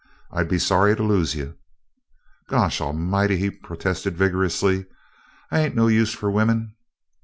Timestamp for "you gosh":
1.35-2.81